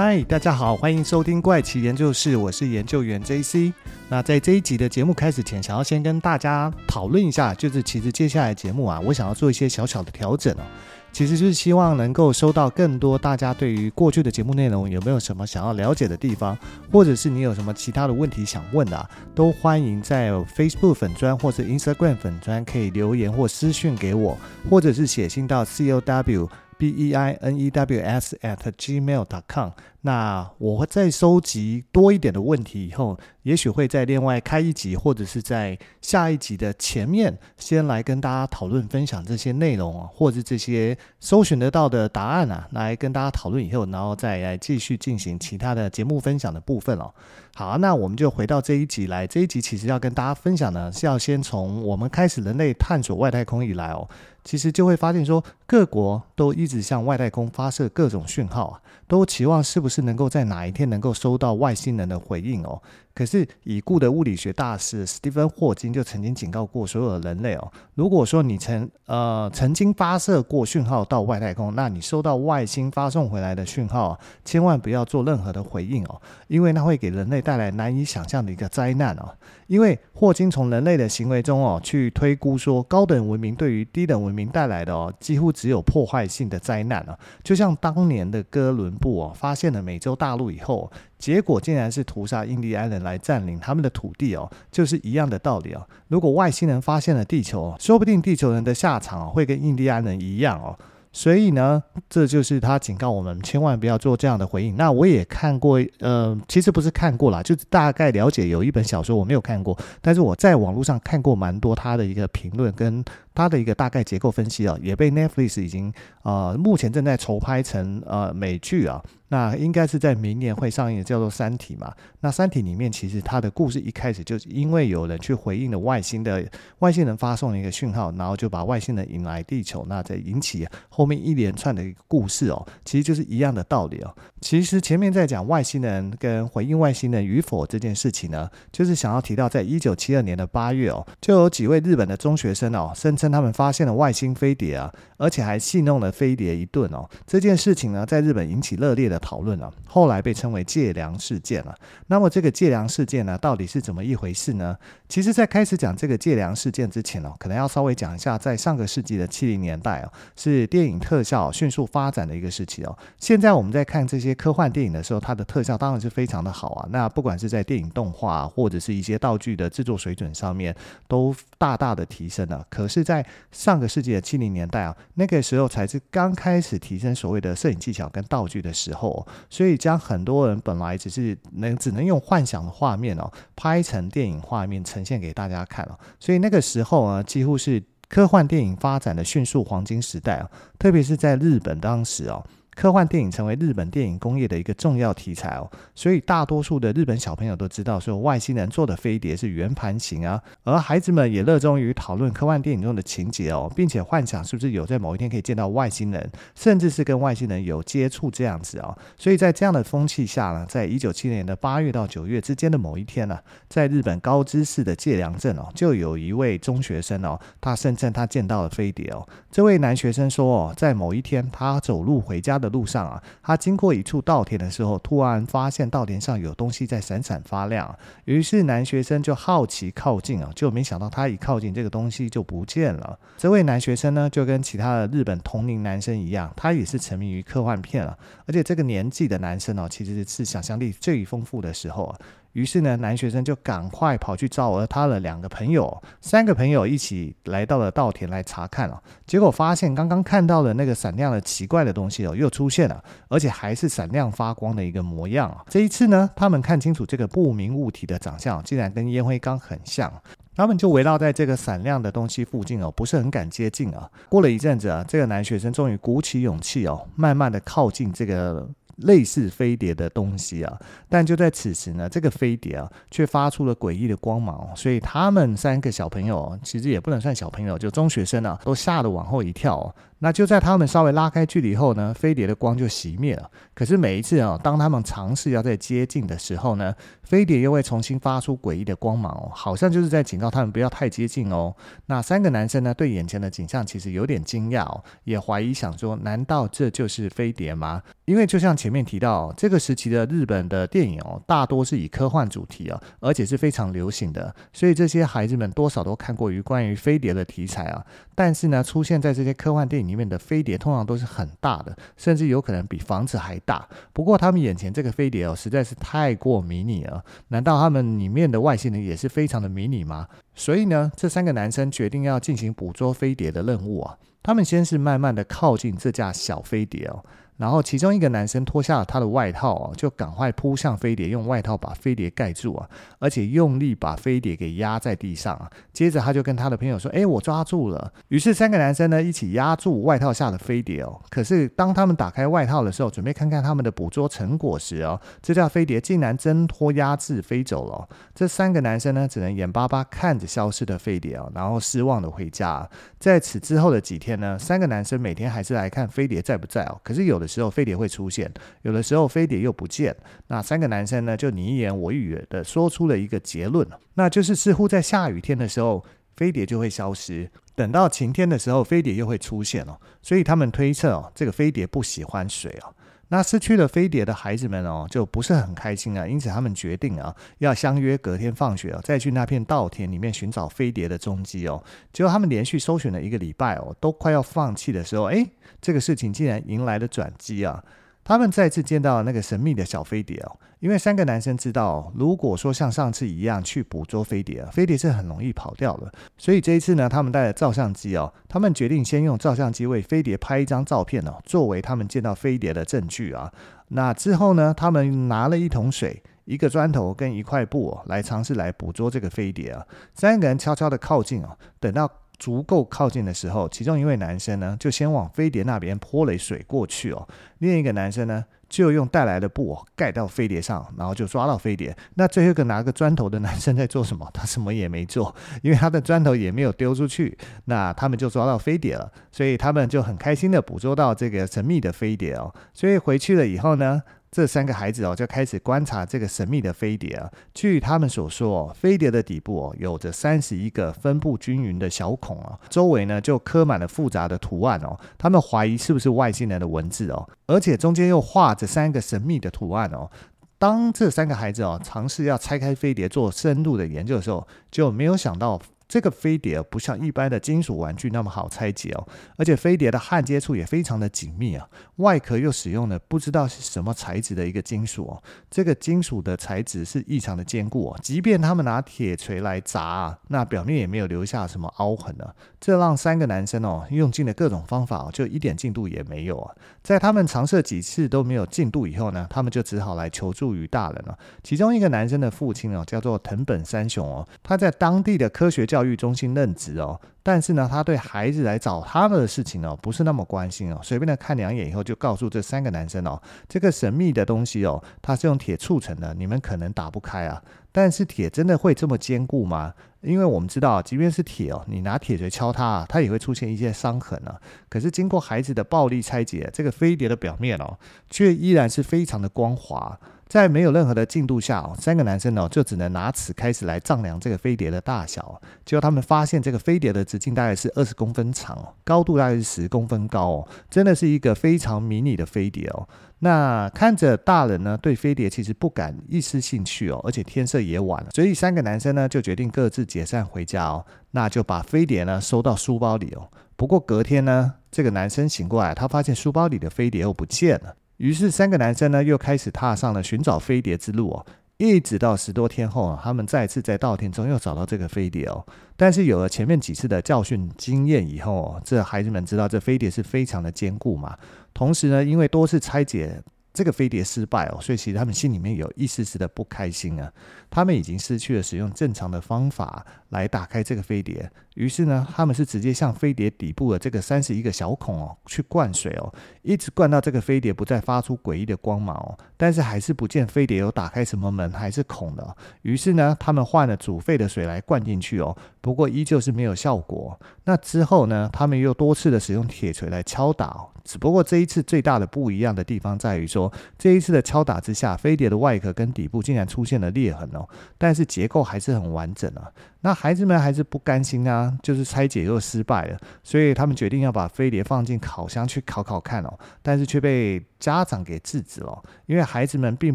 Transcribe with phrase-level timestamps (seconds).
[0.00, 3.72] 嗨，大家好，欢迎收听怪奇研究室，我是研究员 JC。
[4.08, 10.62] 那在这一集的节目开始前，想要先跟大家讨论一下，就是其实接下来节目啊，我想要做一些小小的调整哦。
[11.10, 16.56] 其实就是希望能够收到更多大家对于过去的节目内容有没有什么想要了解的地方，
[16.92, 24.38] 或者是你有什么其他的问题想问的，都欢迎在 Facebook 粉砖或者 Instagram 粉砖可以留言或私讯给我，
[24.70, 26.48] 或者是写信到 COW。
[26.78, 29.72] B e i n e w s at gmail dot com。
[30.02, 47.12] 那我会再收集多一点的问题以后，也许会在另外开一集，或者是在下一集的前面先来跟大家讨论分享这些内容啊，或者这些搜寻得到的答案啊，来跟大家讨论以后，然后再来继续进行其他的节目分享的部分哦。
[47.56, 49.26] 好，那我们就回到这一集来。
[49.26, 54.08] 这一集其实要跟大家分享呢，是要先从我们开始人类探索外太空以来哦。
[54.44, 62.80] 其实就会发现说，各国都一直向外太空发射各种讯号啊，都期望是不是能够在哪一天能够收到外星人的回应哦。
[63.14, 79.34] 可是已故的物理学大师斯蒂芬霍金就曾经警告过所有的人类哦，如果说你曾呃曾经发射过讯号到外太空，那你收到外星发送回来的讯号，千万不要做任何的回应哦，因为那会给人类带来难以想象的一个灾难哦。
[79.68, 87.16] 因为霍金从人类的行为中哦，去推估说，高等文明对于低等文明带来的哦，几乎只有破坏性的灾难啊。
[87.44, 95.86] 就像当年的哥伦布哦，发现了美洲大陆以后，结果竟然是屠杀印第安人来占领他们的土地哦，就是一样的道理哦。
[96.08, 100.76] 如果外星人发现了地球，说不定地球人的下场会跟印第安人一样哦。
[101.12, 104.76] 所以呢，这就是他警告我们千万不要做这样的回应。
[104.76, 113.04] 那我也看过，呃，其实不是看过了，就大概了解有一本小说我没有看过，但是我在网络上看过蛮多他的一个评论跟
[113.38, 115.92] 他的一个大概结构分析啊，也被 Netflix 已经
[116.22, 119.00] 呃目前正在筹拍成呃美剧啊。
[119.30, 121.92] 那应该是在明年会上映，叫做《三体》嘛。
[122.20, 126.42] 那《三体》里面其实它的故事一开始就是因为有人去回应了外星的
[126.78, 134.16] 外星人发送了一个讯号，然后就把外星人引来地球，那再引起后面一连串的一个故事哦，其实就是一样的道理哦。
[134.40, 147.08] 其实前面在讲外星人跟回应外星人与否这件事情呢，就是想要提到，在一九七二年的八月哦，就有几位日本的中学生哦，声称他们发现了外星飞碟啊，而且还戏弄了飞碟一顿哦。
[147.26, 151.74] 这件事情呢，在日本引起热烈的讨论了，后来被称为借粮事件了。
[152.06, 154.76] 那么这个借粮事件呢，到底是怎么一回事呢？
[155.08, 162.96] 其实，在开始讲这个借粮事件之前哦，可能要稍微讲一下，在上个世纪的七零年代哦，是电影特效迅速发展的一个时期哦。
[163.18, 166.88] 现在我们在看这些科幻电影的时候，它的特效当然是非常的好啊。
[166.90, 170.74] 那不管是在电影动画或者是一些道具的制作水准上面，
[171.06, 172.64] 都大大的提升了。
[172.68, 173.17] 可是，在
[173.52, 185.98] 上个世纪的七零年代啊，那个时候才是刚开始提升所谓的摄影技巧跟道具的时候，所以将很多人本来只是能只能用幻想的画面哦，拍成电影画面呈现给大家看了。
[186.18, 192.44] 所以那个时候啊，几乎是科幻电影发展的迅速黄金时代啊，特别是在日本当时哦。
[192.78, 208.96] 科幻电影成为日本电影工业的一个重要题材哦，所以大多数的日本小朋友都知道说外星人做的飞碟是圆盘形啊，而孩子们也热衷于讨论科幻电影中的情节哦，并且幻想是不是有在某一天可以见到外星人，甚至是跟外星人有接触这样子哦。
[209.16, 213.36] 所以在这样的风气下呢，在一九七零年的八月到九月之间的某一天呢，
[213.68, 219.26] 在日本高知市的借良镇哦，就有一位中学生哦，他声称他见到了飞碟哦。
[219.50, 222.67] 这位男学生说哦，在某一天他走路回家的。
[222.68, 227.96] 路上啊，他经过一处稻田的时候，突然发现稻田上有东西在闪闪发亮。
[228.24, 233.18] 于是男学生就好奇靠近啊，就没想到他一靠近，这个东西就不见了。
[233.36, 238.16] 这位男学生呢，就跟其他的日本同龄男生一样，他也是沉迷于科幻片啊。
[238.46, 242.18] 而且这个年纪的男生哦，其实是想象力最丰富的时候啊。
[242.52, 249.00] 于是呢，男学生就赶快跑去找了他的两个朋友，三个朋友一起来到了稻田来查看哦。
[249.26, 255.64] 结果发现刚刚看到的那个闪亮的奇怪的东西哦，又出现了，而且还是闪亮发光的一个模样啊。
[255.68, 260.12] 这一次呢，他们看清楚这个不明物体的长相，竟然跟烟灰缸很像。
[260.56, 264.10] 他们就围绕在这个闪亮的东西附近哦，不是很敢接近啊。
[264.28, 268.68] 过了一阵子啊，这个男学生终于鼓起勇气哦，慢慢的靠近这个。
[268.98, 270.78] 类似飞碟的东西啊，
[271.08, 279.94] 但就在此时呢，这个飞碟啊，却发出了诡异的光芒，所以他们三个小朋友其实也不能算小朋友，就中学生啊，都吓得往后一跳。
[280.20, 283.50] 那就在他们稍微拉开距离后呢，飞碟的光就熄灭了。
[283.74, 286.92] 可是每一次啊，当他们尝试要再接近的时候呢，
[287.22, 291.74] 飞碟又会重新发出诡异的光芒哦，好像就是在警告他们不要太接近哦。
[292.06, 298.02] 那三个男生呢，对眼前的景象其实有点惊讶哦，也怀疑想说，难道这就是飞碟吗？
[298.24, 308.04] 因为就像前面提到，这个时期的日本的电影哦，大多是以科幻主题啊，而且是非常流行的，所以这些孩子们多少都看过于关于飞碟的题材啊。
[308.34, 313.86] 但是呢，出现在这些科幻电影里面的飞碟，通常都是很大的，甚至有可能比房子还大。
[314.12, 317.22] 不过他们眼前这个飞碟哦，实在是太过迷你了。
[317.48, 320.26] 难道他们里面的外星人也是非常的迷你吗？
[320.54, 324.16] 所以呢，这三个男生决定要进行捕捉飞碟的任务啊。
[324.42, 327.22] 他们先是慢慢的靠近这架小飞碟哦。
[327.58, 332.88] 然后，其中一个男生脱下了他的外套哦，就赶快扑向飞碟，用外套把飞碟盖住啊，
[333.18, 335.68] 而且用力把飞碟给压在地上啊。
[335.92, 341.20] 接着，他就跟他的朋友说：“哎，我抓住了。”于是，三个男生呢一起压住外套下的飞碟哦。
[341.28, 348.08] 可是，当他们打开外套的时候，准备看看他们的捕捉成果时哦，这架飞碟竟然挣脱压制飞走了。
[348.36, 352.88] 这三个男生呢，只能眼巴巴看着消失的飞碟哦，然后失望的回家。
[353.18, 357.00] 在此之后的几天呢，三个男生每天还是来看飞碟在不在哦。
[357.02, 358.52] 可是有的时候飞碟会出现，
[358.82, 360.14] 有的时候飞碟又不见。
[360.48, 366.04] 那三个男生呢，就你一言我一语的说出了一个结论，那就是似乎在下雨天的时候，
[366.36, 369.98] 飞碟就会消失；等到晴天的时候，飞碟又会出现哦。
[370.22, 372.94] 所以他们推测哦，这个飞碟不喜欢水哦。
[373.28, 376.26] 那失去了飞碟的孩子们哦，就不是很开心啊。
[376.26, 381.82] 因此，他们决定啊，要相约隔天放学哦，再去那片稻田里面寻找飞碟的踪迹哦。
[382.12, 385.46] 结果，他们连续搜寻了一个礼拜哦，都快要放弃的时候，哎，
[385.80, 387.84] 这个事情竟然迎来了转机啊！
[388.28, 396.12] 他们再次见到那个神秘的小飞碟哦，因为三个男生知道，如果说像上次一样去捕捉飞碟，飞碟是很容易跑掉的。
[396.36, 403.50] 所以这一次呢，他们带了照相机哦，他们决定先用照相机为飞碟拍一张照片哦，作为他们见到飞碟的证据啊。
[403.88, 409.86] 那之后呢，他们拿了一桶水、一个砖头跟一块布哦，来尝试来捕捉这个飞碟啊。
[410.12, 412.06] 三个人悄悄的靠近哦，等到。
[412.38, 417.28] 足够靠近的时候，其中一位男生呢，就先往飞碟那边泼了水过去哦。
[417.58, 421.96] 另一个男生呢，就用带来的布哦盖到飞碟上，然后就抓到飞碟。
[422.14, 424.28] 那最后一个拿个砖头的男生在做什么？
[424.32, 427.36] 他什么也没做，因为他的砖头也没有丢出去。
[427.64, 432.54] 那他们就抓到飞碟了，所以他们就很开心的捕捉到这个神秘的飞碟哦。
[432.72, 437.30] 所以回去了以后呢，这三个孩子哦，就开始观察这个神秘的飞碟啊。
[437.54, 444.98] 据他们所说，飞碟的底部哦，有着三十一个分布均匀的小孔啊，周围呢就刻满了复杂的图案哦。
[445.16, 450.10] 他们怀疑是不是外星人的文字哦，而且中间又画着三个神秘的图案哦。
[450.58, 455.60] 当这三个孩子哦，尝试要拆开飞碟做深入的研究的时候，就没有想到。
[455.88, 476.54] 这个飞碟不像一般的金属玩具那么好拆解哦，而且飞碟的焊接处也非常的紧密啊，外壳又使用了不知道是什么材质的一个金属哦，这个金属的材质是异常的坚固哦，即便他们拿铁锤来砸啊，那表面也没有留下什么凹痕呢，这让三个男生哦用尽了各种方法，就一点进度也没有啊。
[476.82, 481.18] 在他们尝试几次都没有进度以后呢，他们就只好来求助于大人了。
[481.42, 485.77] 其中一个男生的父亲哦叫做藤本三雄哦，他在当地的科学教。
[485.78, 490.80] 教育中心任职哦，但是呢，他对孩子来找他们的事情哦，不是那么关心哦。
[490.82, 497.40] 随便的看两眼以后，就告诉这三个男生哦，这个神秘的东西哦，它是用铁促成的，你们可能打不开啊。
[497.70, 499.72] 但是铁真的会这么坚固吗？
[500.00, 504.40] 因为我们知道，即便是铁哦，你拿铁锤敲它，它也会出现一些伤痕啊。
[504.68, 507.78] 可是经过孩子的暴力拆解，这个飞碟的表面哦，
[508.10, 510.00] 却依然是非常的光滑。
[510.28, 515.40] 在没有任何的进度下哦，三个男生哦就只能拿尺开始来丈量这个飞碟的大小。
[515.64, 522.86] 结果他们发现这个飞碟的直径大概是二十公分长，高度大概是十公分高哦，真的是一个非常迷你的飞碟哦。
[523.20, 530.84] 那看着大人呢对飞碟其实不感一丝兴趣哦，而且天色也晚了，所以三个男生呢就决定各自解散回家哦。
[531.12, 533.26] 那就把飞碟呢收到书包里哦。
[533.56, 537.74] 不过隔天呢，这个男生醒过来，他发现书包里的飞碟又不见了。
[537.98, 541.26] 于是三个男生呢，又开始踏上了寻找飞碟之路哦。
[541.58, 545.44] 一直到十多天后啊，他们再次在稻田中又找到这个飞碟哦。
[545.76, 551.16] 但是有了前面几次的教训经验以后，这孩子们知道这飞碟是非常的坚固嘛。
[551.52, 553.20] 同时呢，因为多次拆解
[553.58, 557.12] 这个飞碟失败哦，所以其实他们心里面有一丝丝的不开心啊。
[557.50, 572.36] 他们已经失去了使用正常的方法来打开这个飞碟，于是呢，他们是直接向飞碟底部的这个三十一个小孔哦去灌水哦，一直灌到这个飞碟不再发出诡异的光芒哦，但是还是不见飞碟有打开什么门还是孔的。
[572.62, 577.18] 于是呢，他们换了煮沸的水来灌进去哦，不过依旧是没有效果。
[577.44, 580.68] 那之后呢，他们又多次的使用铁锤来敲打。
[580.88, 589.52] 只不过这一次最大的不一样的地方在于说，这一次的敲打之下，飞碟的外壳跟底部竟然出现了裂痕哦，但是结构还是很完整啊。
[589.82, 599.94] 那孩子们还是不甘心啊，就是拆解又失败了，所以他们决定要把飞碟放进烤箱去烤烤看哦，但是却被家长给制止了，因为孩子们并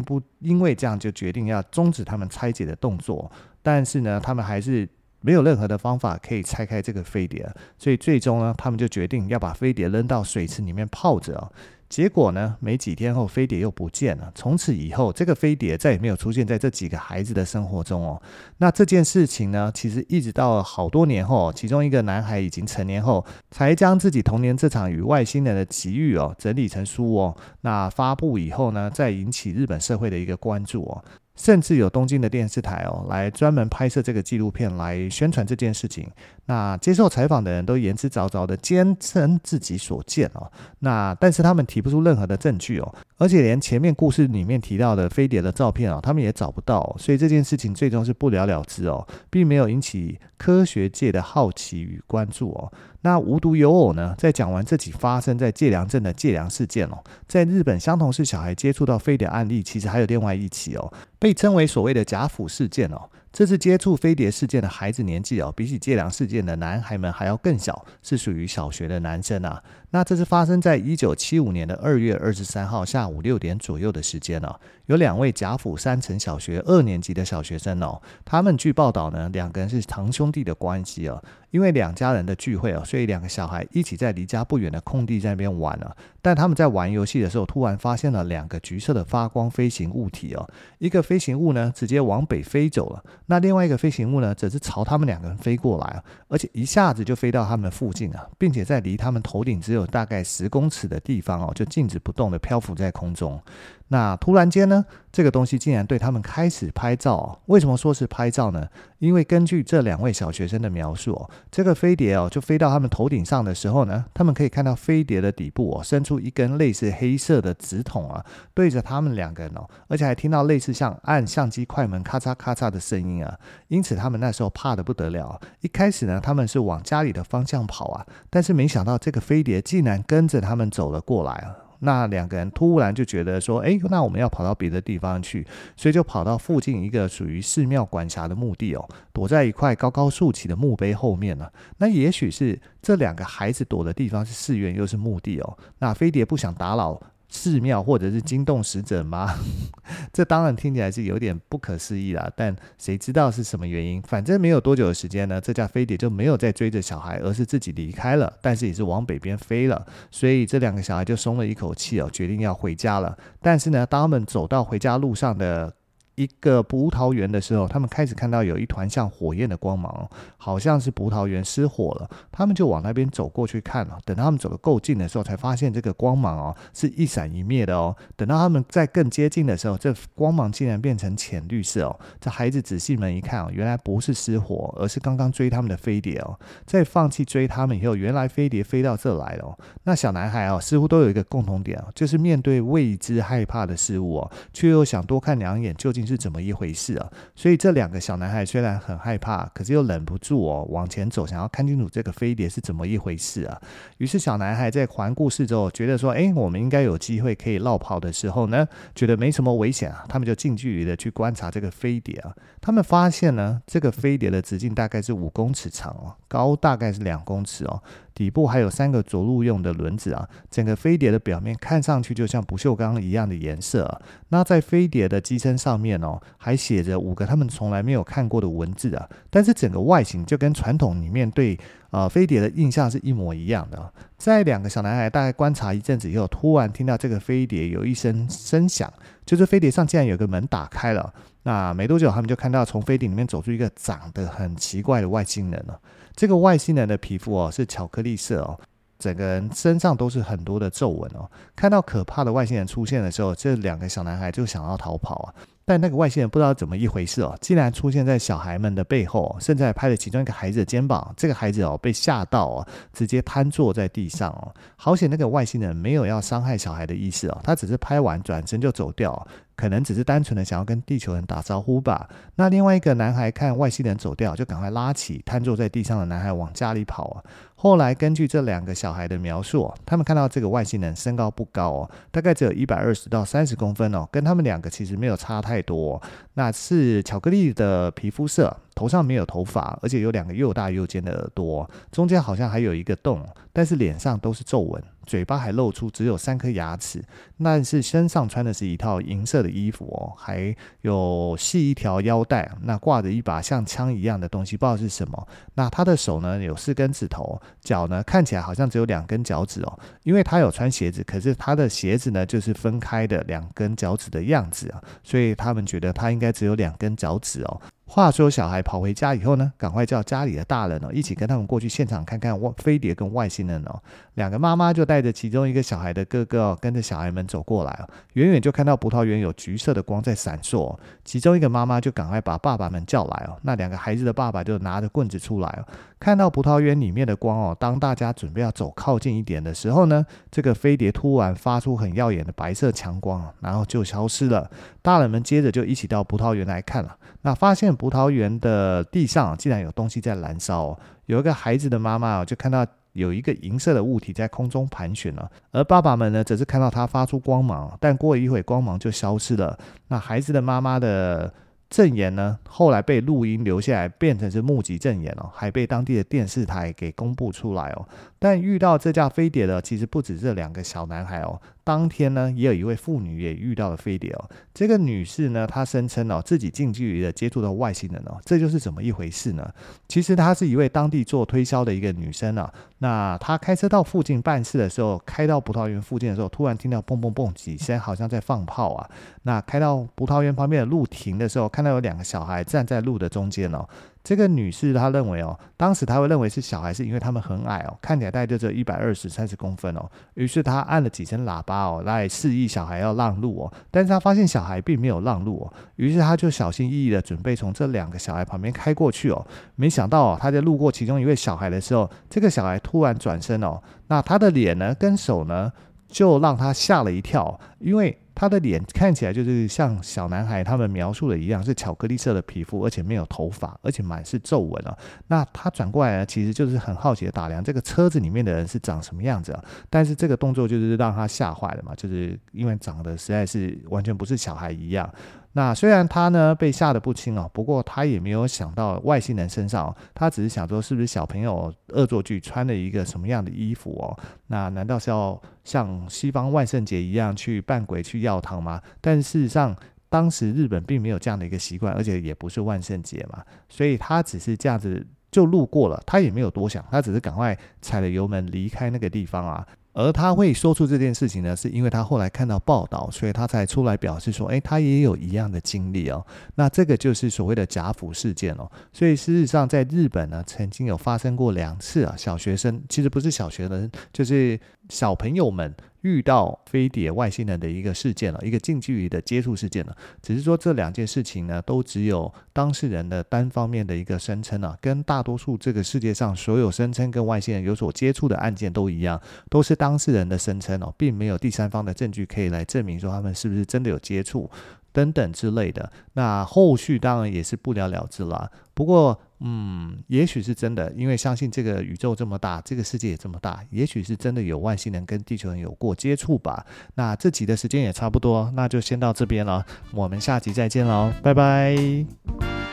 [0.00, 3.28] 不因为这样就决定要终止他们拆解的动作，
[3.64, 4.88] 但是呢，他们还是。
[5.24, 11.50] 没有任何的方法可以拆开这个飞碟，所以最终呢，他们就决定要把飞碟扔到水池里面泡着哦。
[11.88, 14.30] 结果呢，没几天后，飞碟又不见了。
[14.34, 18.20] 从此以后，这个飞碟再也没有出现在这几个孩子的生活中哦。
[18.58, 27.36] 那这件事情呢，其实一直到好多年后，其中一个男孩已经成年后，才将自己童年这场与外星人的奇遇哦整理成书哦。
[27.60, 31.04] 那发布以后呢，再引起日本社会的一个关注哦。
[31.36, 36.08] 甚至有东京的电视台哦，来专门拍摄这个纪录片来宣传这件事情。
[36.46, 40.50] 那接受采访的人都言之凿凿的坚称自己所见哦。
[40.78, 46.94] 那但是他们提不出任何的证据哦，而且连前面故事里面提到的飞碟的照片哦，他们也找不到。
[46.98, 52.72] 所以这件事情最终是不了了之哦，并没有引起科学界的好奇与关注哦。
[53.04, 63.10] 那无独有偶呢，在讲完这起发生在界良镇的界良事件哦，在日本相同是小孩接触到飞碟案例，其实还有另外一起哦，被称为所谓的甲府事件哦。
[63.30, 69.62] 这次接触飞碟事件的孩子年纪哦，比起界良事件的男孩们还要更小，是属于小学的男生啊。
[69.94, 74.58] 那这是发生在一九七五年的二月二十三号下午六点左右的时间哦。
[74.86, 81.22] 有两位甲府山城小学二年级的小学生哦，他们据报道呢，两个人是堂兄弟的关系哦。
[81.52, 85.96] 因为两家人的聚会哦，所以两个小孩一起在离家不远的空地在那边玩了。
[86.20, 90.50] 但他们在玩游戏的时候，突然发现了两个橘色的发光飞行物体哦。
[90.78, 103.40] 一个飞行物呢，直接往北飞走了；那另外一个飞行物呢，则是朝他们两个人飞过来，而且一下子就飞到他们附近啊，并且在离他们头顶只有大概十公尺的地方哦，就静止不动的漂浮在空中。
[103.88, 107.38] 那突然间呢，这个东西竟然对他们开始拍照。
[107.46, 108.66] 为什么说是拍照呢？
[108.98, 118.24] 因为根据这两位小学生的描述哦，这个飞碟哦就飞到他们头顶上的时候呢，他们可以看到飞碟的底部哦伸出一根类似黑色的直筒啊，
[118.54, 123.38] 对着他们两个人哦，而且还听到类似像按相机快门咔嚓咔嚓的声音啊。
[123.68, 125.38] 因此他们那时候怕得不得了。
[125.60, 131.56] 一开始呢，他们是往家里的方向跑啊，但是没想到这个飞碟竟然跟着他们走了过来啊。
[131.84, 141.52] 那两个人突然就觉得说，哎，那我们要跑到别的地方去，所以就跑到附近一个属于寺庙管辖的墓地哦，躲在一块高高竖起的墓碑后面了。
[141.78, 145.58] 那也许是这两个孩子躲的地方是寺院，又是墓地哦。
[145.78, 147.00] 那飞碟不想打扰。
[147.34, 149.34] 寺庙或者是惊动使者吗？
[150.12, 154.00] 这当然听起来是有点不可思议啦，但谁知道是什么原因？
[154.02, 159.84] 反正没有多久的时间呢，这架飞碟就没有再追着小孩，而是自己离开了，但是也是往北边飞了。
[160.12, 163.18] 所以这两个小孩就松了一口气哦，决定要回家了。
[163.42, 165.74] 但是呢，当他们走到回家路上的。
[166.16, 172.08] 一个葡萄园的时候，他们开始看到有一团像火焰的光芒，好像是葡萄园失火了。
[172.30, 173.98] 他们就往那边走过去看了。
[174.04, 177.96] 等他们走得够近的时候，才发现这个光芒哦是一闪一灭的哦。
[178.14, 181.98] 等到他们再更接近的时候，这光芒竟然变成浅绿色哦。
[182.20, 186.38] 这孩子仔细们一看哦，原来不是失火，而是刚刚追他们的飞碟哦。
[186.64, 189.58] 在放弃追他们以后，原来飞碟飞到这来了哦。
[189.82, 196.03] 那小男孩哦，似乎都有一个共同点哦，就是面对未知害怕的事物哦，却又想多看两眼究竟。
[196.06, 197.10] 是怎么一回事啊？
[197.34, 203.60] 所以这两个小男孩虽然很害怕，可是又忍不住哦往前走，想要看清楚这个飞碟是怎么一回事啊。
[203.98, 212.34] 于是小男孩在环顾四周，觉得说：“哎，我们应该有机会可以落跑的时候呢，觉得没什么危险啊。”他们就近距离的去观察这个飞碟啊。
[212.60, 217.82] 他们发现呢，这个飞碟的直径大概是五公尺长哦，高大概是两公尺哦。
[218.14, 224.00] 底部还有三个着陆用的轮子啊，整个飞碟的表面看上去就像不锈钢一样的颜色。
[224.28, 229.08] 那在飞碟的机身上面哦，还写着五个他们从来没有看过的文字啊。
[229.30, 231.58] 但是整个外形就跟传统里面对
[231.90, 233.92] 呃飞碟的印象是一模一样的。
[234.16, 238.90] 在两个小男孩大概观察一阵子以后，突然听到这个飞碟有一声声响，
[239.24, 241.12] 就是飞碟上竟然有个门打开了。
[241.42, 245.78] 那没多久，他们就看到从飞碟里面走出一个长得很奇怪的外星人了。
[246.14, 248.58] 这个外星人的皮肤哦是巧克力色哦，
[248.98, 251.30] 整个人身上都是很多的皱纹哦。
[251.54, 255.34] 看到可怕的外星人出现的时候，这两个小男孩就想要逃跑啊。
[255.64, 261.14] 但那个外星人不知道怎么一回事哦，竟然出现在小孩们的背后，甚至还拍了其中一个孩子的肩膀。
[261.16, 264.52] 这个孩子哦被吓到哦，直接瘫坐在地上哦。
[264.76, 269.26] 好险那个外星人没有要伤害小孩的意思哦，他只是拍完转身就走掉。
[269.56, 272.08] 可能只是单纯的想要跟地球人打招呼吧。
[272.34, 277.22] 那另外一个男孩看外星人走掉，就赶快拉起瘫坐在地上的男孩往家里跑啊。
[277.54, 286.02] 后来根据这两个小孩的描述，他们看到这个外星人身高不高哦，大概只有一百二十到三十公分哦，跟他们两个其实没有差太太多。
[286.34, 288.56] 那是巧克力的皮肤色。
[288.74, 297.02] 头上没有头发，而且有两个又大又尖的耳朵，中间好像还有一个洞，但是脸上都是皱纹，嘴巴还露出只有三颗牙齿。
[297.42, 305.28] 但是身上穿的是一套银色的衣服哦，还有系一条腰带，那挂着一把像枪一样的东西，不知道是什么。
[305.54, 317.60] 那他的手呢有四根指头，脚呢看起来好像只有两根脚趾哦，因为他有穿鞋子，可是他的鞋子呢就是分开的两根脚趾的样子啊，所以他们觉得他应该只有两根脚趾哦。
[317.86, 323.80] 话说，小孩跑回家以后呢，赶快叫家里的大人哦，一起跟他们过去现场看看外飞碟跟外星人哦。
[324.14, 327.88] 两个妈妈就带着其中一个小孩的哥哥哦，跟着小孩们走过来哦。
[328.14, 330.76] 远远就看到葡萄园有橘色的光在闪烁。
[331.04, 333.36] 其中一个妈妈就赶快把爸爸们叫来哦。
[333.42, 335.68] 那两个孩子的爸爸就拿着棍子出来哦。
[336.04, 344.50] 看到葡萄园里面的光哦，当大家准备要走靠近一点的时候呢，这个飞碟突然发出很耀眼的白色强光，然后就消失了。
[344.82, 346.94] 大人们接着就一起到葡萄园来看了。
[347.22, 359.58] 那发现葡萄园的地上竟然有东西在燃烧哦，有一个孩子的妈妈就看到有一个银色的物体在空中盘旋了，而爸爸们呢则是看到它发出光芒，但过一会光芒就消失了。
[359.88, 361.32] 那孩子的妈妈的
[361.74, 367.84] 证言呢，后来被录音留下来，变成是目击证言哦，还被当地的电视台给公布出来哦。
[368.20, 371.40] 但遇到这架飞碟的，其实不止这两个小男孩哦。
[371.64, 374.30] 当天呢，也有一位妇女也遇到了飞碟哦。
[374.52, 379.50] 这个女士呢，她声称哦，自己近距离的接触到外星人哦，这就是怎么一回事呢？
[379.88, 382.52] 其实她是一位当地做推销的一个女生啊。
[382.78, 388.90] 那她开车到附近办事的时候，开到葡萄园附近的时候，突然听到嘣嘣嘣几声，好像在放炮啊。
[389.22, 393.66] 那开到葡萄园旁边的路停的时候，看到有两个小孩站在路的中间哦。
[394.04, 399.90] 这个女士她认为哦，当时她会认为是小孩，是因为他们很矮哦，看起来大概就只有一百二十三十公分哦。
[400.12, 403.52] 于是她按了几声喇叭哦，来示意小孩要让路哦。
[403.70, 409.26] 但是她发现小孩并没有让路哦，于是她就小心翼翼的准备从这两个小孩旁边开过去哦。
[409.56, 415.50] 没想到哦，她在路过其中一位小孩的时候，这个小孩突然转身哦，那他的脸呢跟手呢，
[415.88, 417.98] 就让他吓了一跳，因为。
[418.14, 424.76] 他的脸看起来就是像小男孩他们描述的一样，是巧克力色的皮肤，而且没有头发，而且满是皱纹啊。
[425.08, 429.44] 那他转过来呢，其实就是很好奇的打量这个车子里面的人是长什么样子啊。
[429.68, 434.88] 但是这个动作就是让他吓坏了嘛，就是因为长得实在是完全不是小孩一样。
[435.36, 443.98] 那虽然他呢被吓得不轻哦，不过他也没有想到外星人身上，他只是想说是不是小朋友恶作剧穿了一个什么样的衣服哦？
[444.28, 448.62] 那难道是要像西方万圣节一样去扮鬼去要糖吗？
[448.80, 449.56] 但事实上，
[449.88, 459.44] 当时日本并没有这样的一个习惯，而且也不是万圣节嘛，所以他只是这样子就路过了，他也没有多想，他只是赶快踩了油门离开那个地方啊。
[459.74, 466.02] 而他会说出这件事情呢，是因为他后来看到报道，所以他才出来表示说，诶，他也有一样的经历哦。
[466.36, 468.50] 那这个就是所谓的贾府事件哦。
[468.72, 475.54] 所以事实上，在日本呢，曾经有发生过两次啊，小学生其实不是小学生，就是小朋友们。
[475.84, 479.76] 遇到飞碟外星人的一个事件了，一个近距离的接触事件了。
[480.00, 488.98] 只是说这两件事情呢，都只有当事人的单方面的一个声称啊，跟大多数这个世界上所有声称跟外星人有所接触的案件都一样，
[489.28, 494.30] 都是当事人的声称哦，并没有第三方的证据可以来证明说他们是不是真的有接触。
[494.72, 498.28] 等等之类的，那后续当然也是不了了之了。
[498.54, 506.44] 不过，嗯，也许是真的，因为相信这个宇宙这么大，这个世界也这么大，也许是真的有外星人跟地球人有过接触吧。
[506.74, 512.43] 那这集的时间也差不多，那就先到这边了，我们下集再见喽，拜拜。